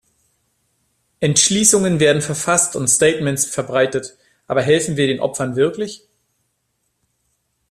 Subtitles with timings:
[1.19, 6.07] Entschließungen werden verfasst und Statements verbreitet, aber helfen wir den Opfern wirklich?